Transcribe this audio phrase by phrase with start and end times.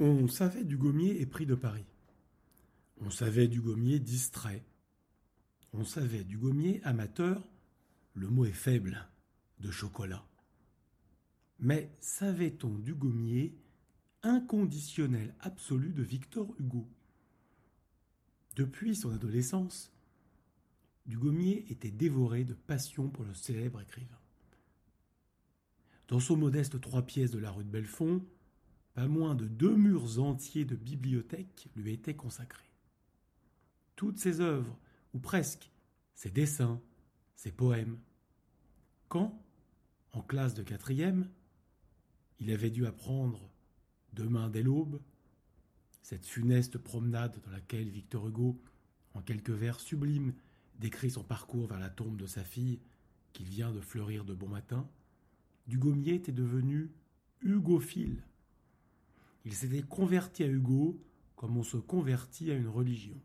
[0.00, 1.86] On savait du gommier épris de Paris.
[3.00, 4.64] On savait du gommier distrait.
[5.72, 7.46] On savait du gommier amateur,
[8.14, 9.08] le mot est faible,
[9.60, 10.26] de chocolat.
[11.60, 13.56] Mais savait-on du gommier
[14.22, 16.88] inconditionnel absolu de Victor Hugo?
[18.56, 19.92] Depuis son adolescence,
[21.06, 24.18] Dugommier était dévoré de passion pour le célèbre écrivain.
[26.08, 28.24] Dans son modeste trois pièces de la rue de Belfond,
[28.94, 32.70] pas moins de deux murs entiers de bibliothèque lui étaient consacrés.
[33.96, 34.78] Toutes ses œuvres,
[35.12, 35.70] ou presque,
[36.14, 36.80] ses dessins,
[37.36, 37.98] ses poèmes.
[39.08, 39.40] Quand,
[40.12, 41.28] en classe de quatrième,
[42.40, 43.50] il avait dû apprendre
[44.14, 45.00] Demain dès l'aube,
[46.02, 48.60] cette funeste promenade dans laquelle Victor Hugo,
[49.14, 50.34] en quelques vers sublimes,
[50.78, 52.78] décrit son parcours vers la tombe de sa fille,
[53.32, 54.88] qu'il vient de fleurir de bon matin,
[55.66, 56.92] Dugommier était devenu
[57.42, 58.22] hugophile.
[59.44, 61.00] Il s'était converti à Hugo
[61.36, 63.20] comme on se convertit à une religion.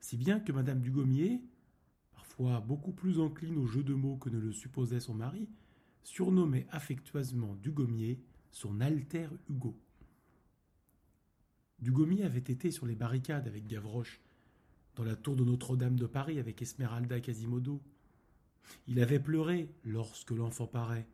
[0.00, 1.42] Si bien que Madame Dugommier,
[2.12, 5.48] parfois beaucoup plus encline au jeu de mots que ne le supposait son mari,
[6.02, 9.78] surnommait affectueusement Dugommier son alter Hugo.
[11.80, 14.20] Dugommier avait été sur les barricades avec Gavroche,
[14.96, 17.80] dans la tour de Notre-Dame de Paris avec Esmeralda Quasimodo.
[18.88, 21.06] Il avait pleuré lorsque l'enfant paraît.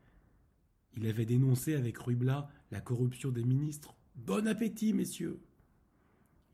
[0.97, 3.95] Il avait dénoncé avec Rubla la corruption des ministres.
[4.15, 5.41] Bon appétit, messieurs.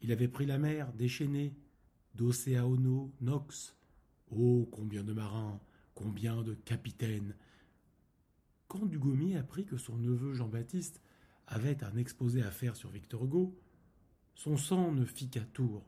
[0.02, 1.54] Il avait pris la mer, déchaînée,
[2.14, 3.76] d'Océano, Nox.
[4.30, 5.60] Oh, combien de marins,
[5.94, 7.34] combien de capitaines,
[8.70, 11.02] quand Dugommier apprit que son neveu Jean-Baptiste
[11.48, 13.58] avait un exposé à faire sur Victor Hugo,
[14.36, 15.84] son sang ne fit qu'à tour.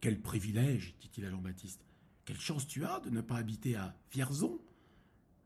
[0.00, 1.86] Quel privilège, dit-il à Jean-Baptiste.
[2.26, 4.60] Quelle chance tu as de ne pas habiter à Vierzon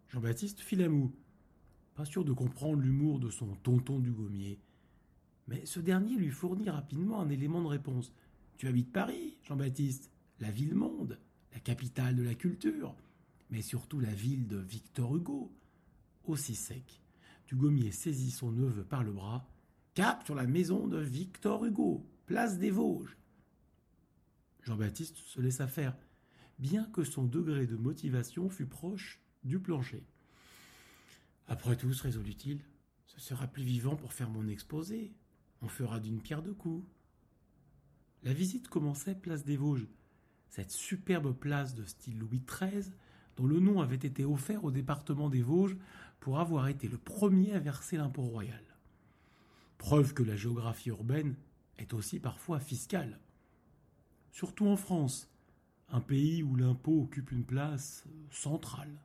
[0.09, 1.14] Jean-Baptiste fit la moue,
[1.94, 4.59] pas sûr de comprendre l'humour de son tonton Dugommier.
[5.47, 8.12] Mais ce dernier lui fournit rapidement un élément de réponse.
[8.56, 10.10] Tu habites Paris, Jean-Baptiste,
[10.41, 11.19] la ville-monde,
[11.53, 12.94] la capitale de la culture,
[13.50, 15.53] mais surtout la ville de Victor Hugo
[16.27, 17.03] aussi sec.
[17.47, 19.47] Dugommier saisit son neveu par le bras.
[19.94, 23.16] Cap sur la maison de Victor Hugo, place des Vosges.
[24.62, 25.97] Jean-Baptiste se laissa faire,
[26.59, 30.03] bien que son degré de motivation fût proche du plancher.
[31.49, 32.60] Après tout, résolut-il,
[33.06, 35.12] ce sera plus vivant pour faire mon exposé.
[35.62, 36.87] On fera d'une pierre deux coups.
[38.22, 39.87] La visite commençait place des Vosges,
[40.49, 42.93] cette superbe place de style Louis XIII
[43.37, 45.77] dont le nom avait été offert au département des Vosges
[46.21, 48.62] pour avoir été le premier à verser l'impôt royal.
[49.78, 51.34] Preuve que la géographie urbaine
[51.78, 53.19] est aussi parfois fiscale.
[54.31, 55.28] Surtout en France,
[55.91, 59.00] un pays où l'impôt occupe une place centrale.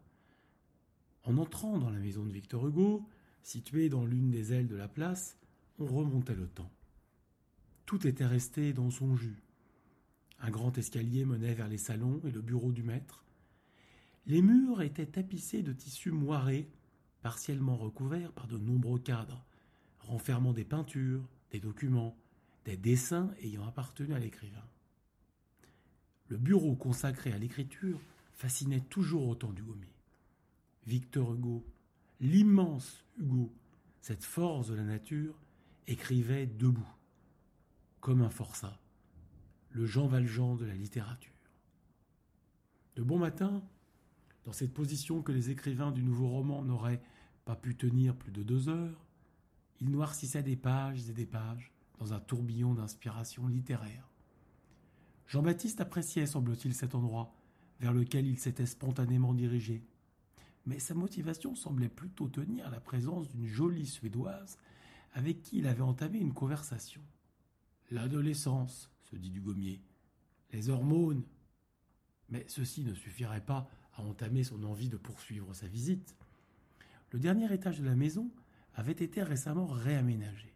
[1.29, 3.07] En entrant dans la maison de Victor Hugo,
[3.43, 5.37] située dans l'une des ailes de la place,
[5.77, 6.71] on remontait le temps.
[7.85, 9.43] Tout était resté dans son jus.
[10.39, 13.23] Un grand escalier menait vers les salons et le bureau du maître,
[14.25, 16.67] les murs étaient tapissés de tissus moirés,
[17.21, 19.45] partiellement recouverts par de nombreux cadres,
[19.99, 22.17] renfermant des peintures, des documents,
[22.65, 24.65] des dessins ayant appartenu à l'écrivain.
[26.27, 28.01] Le bureau consacré à l'écriture
[28.33, 29.98] fascinait toujours autant Gommier.
[30.89, 31.63] Victor Hugo,
[32.19, 33.53] l'immense Hugo,
[34.01, 35.35] cette force de la nature,
[35.85, 36.95] écrivait debout,
[37.99, 38.79] comme un forçat,
[39.69, 41.31] le Jean Valjean de la littérature.
[42.95, 43.61] De bon matin,
[44.45, 47.03] dans cette position que les écrivains du nouveau roman n'auraient
[47.45, 49.05] pas pu tenir plus de deux heures,
[49.81, 54.09] il noircissait des pages et des pages dans un tourbillon d'inspiration littéraire.
[55.27, 57.31] Jean-Baptiste appréciait, semble-t-il, cet endroit
[57.79, 59.83] vers lequel il s'était spontanément dirigé.
[60.65, 64.57] Mais sa motivation semblait plutôt tenir à la présence d'une jolie Suédoise
[65.13, 67.01] avec qui il avait entamé une conversation.
[67.89, 69.81] L'adolescence, se dit Dugommier,
[70.51, 71.23] les hormones.
[72.29, 76.15] Mais ceci ne suffirait pas a entamé son envie de poursuivre sa visite,
[77.11, 78.29] le dernier étage de la maison
[78.75, 80.53] avait été récemment réaménagé.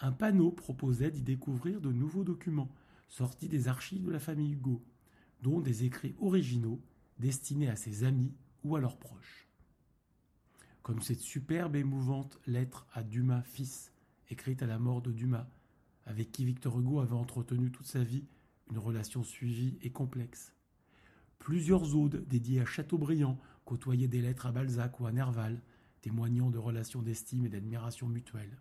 [0.00, 2.70] Un panneau proposait d'y découvrir de nouveaux documents
[3.08, 4.82] sortis des archives de la famille Hugo,
[5.42, 6.80] dont des écrits originaux
[7.18, 8.32] destinés à ses amis
[8.66, 9.48] ou à leurs proches.
[10.82, 13.92] Comme cette superbe et émouvante lettre à Dumas fils,
[14.28, 15.48] écrite à la mort de Dumas,
[16.04, 18.26] avec qui Victor Hugo avait entretenu toute sa vie
[18.70, 20.52] une relation suivie et complexe.
[21.38, 25.62] Plusieurs odes dédiées à Chateaubriand côtoyaient des lettres à Balzac ou à Nerval,
[26.00, 28.58] témoignant de relations d'estime et d'admiration mutuelle.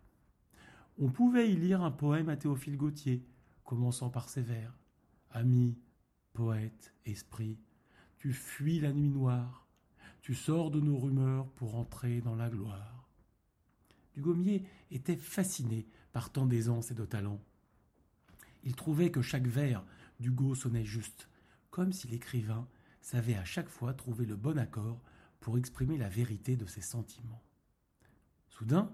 [0.97, 3.25] On pouvait y lire un poème à Théophile Gautier,
[3.63, 4.77] commençant par ces vers
[5.31, 5.77] Ami,
[6.33, 7.59] poète, esprit,
[8.17, 9.64] tu fuis la nuit noire,
[10.25, 13.07] tu sors de nos rumeurs pour entrer dans la gloire.
[14.15, 17.39] Dugommier était fasciné par tant d'aisance et de talent.
[18.63, 19.85] Il trouvait que chaque vers
[20.19, 21.29] d'Hugo sonnait juste,
[21.69, 22.67] comme si l'écrivain
[23.01, 24.99] savait à chaque fois trouver le bon accord
[25.41, 27.43] pour exprimer la vérité de ses sentiments.
[28.49, 28.91] Soudain,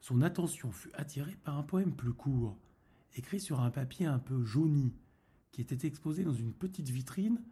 [0.00, 2.56] son attention fut attirée par un poème plus court,
[3.16, 4.94] écrit sur un papier un peu jauni,
[5.50, 7.42] qui était exposé dans une petite vitrine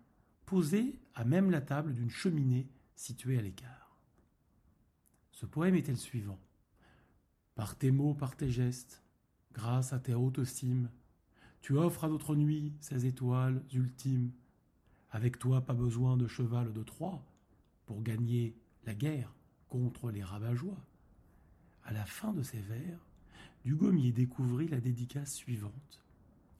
[0.45, 3.97] posée à même la table d'une cheminée située à l'écart.
[5.33, 6.41] Ce poème était le suivant?
[7.55, 9.03] Par tes mots, par tes gestes,
[9.53, 10.91] grâce à tes hautes cimes,
[11.61, 14.33] tu offres à notre nuit ces étoiles ultimes.
[15.11, 17.25] Avec toi, pas besoin de cheval de Troie
[17.87, 19.33] pour gagner la guerre
[19.69, 20.55] contre les rabat
[21.85, 22.99] À la fin de ces vers,
[23.65, 26.05] Dugommier découvrit la dédicace suivante.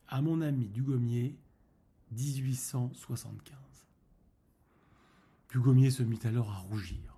[0.07, 1.37] À mon ami Dugommier,
[2.11, 3.86] 1875.
[5.49, 7.17] Dugommier se mit alors à rougir.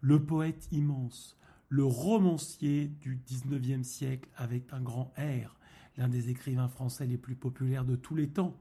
[0.00, 1.36] Le poète immense,
[1.68, 5.56] le romancier du XIXe siècle avec un grand R,
[5.96, 8.56] l'un des écrivains français les plus populaires de tous les temps.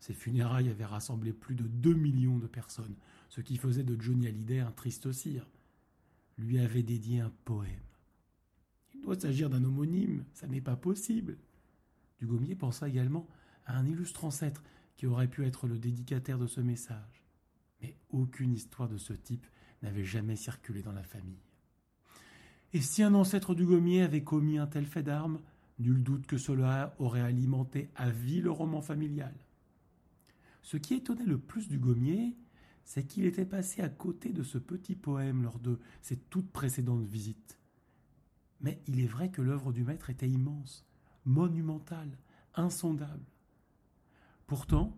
[0.00, 2.96] Ses funérailles avaient rassemblé plus de 2 millions de personnes,
[3.28, 5.46] ce qui faisait de Johnny Hallyday un triste cire.
[6.38, 7.72] Lui avait dédié un poème.
[8.94, 11.36] Il doit s'agir d'un homonyme, ça n'est pas possible.
[12.18, 13.26] Dugommier pensa également
[13.66, 14.62] à un illustre ancêtre
[14.96, 17.25] qui aurait pu être le dédicataire de ce message.
[17.80, 19.46] Mais aucune histoire de ce type
[19.82, 21.42] n'avait jamais circulé dans la famille.
[22.72, 25.40] Et si un ancêtre du Gommier avait commis un tel fait d'armes,
[25.78, 29.34] nul doute que cela aurait alimenté à vie le roman familial.
[30.62, 32.36] Ce qui étonnait le plus du Gommier,
[32.84, 37.04] c'est qu'il était passé à côté de ce petit poème lors de ses toutes précédentes
[37.04, 37.58] visites.
[38.60, 40.86] Mais il est vrai que l'œuvre du maître était immense,
[41.24, 42.16] monumentale,
[42.54, 43.26] insondable.
[44.46, 44.96] Pourtant,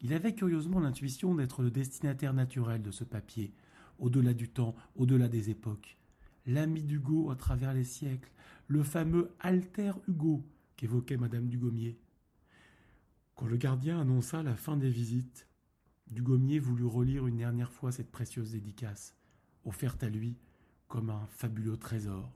[0.00, 3.52] il avait curieusement l'intuition d'être le destinataire naturel de ce papier,
[3.98, 5.98] au-delà du temps, au-delà des époques.
[6.46, 8.30] L'ami d'Hugo à travers les siècles,
[8.66, 10.42] le fameux Alter Hugo
[10.76, 11.98] qu'évoquait Madame Dugommier.
[13.34, 15.46] Quand le gardien annonça la fin des visites,
[16.10, 19.14] Dugommier voulut relire une dernière fois cette précieuse dédicace,
[19.64, 20.36] offerte à lui
[20.88, 22.32] comme un fabuleux trésor.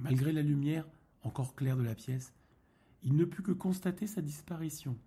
[0.00, 0.86] Malgré la lumière
[1.22, 2.34] encore claire de la pièce,
[3.02, 4.98] il ne put que constater sa disparition.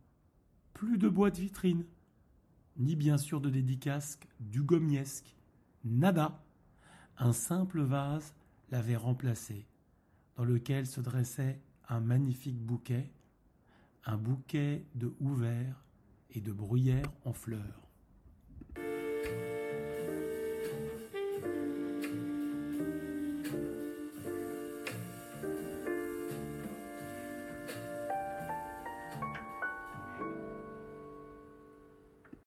[0.78, 1.86] Plus de boîte vitrine,
[2.78, 5.36] ni bien sûr de dédicace du gommiesque,
[5.84, 6.40] nada.
[7.18, 8.36] Un simple vase
[8.70, 9.66] l'avait remplacé,
[10.36, 11.60] dans lequel se dressait
[11.90, 13.10] un magnifique bouquet,
[14.06, 15.84] un bouquet de houverts
[16.30, 17.87] et de bruyères en fleurs.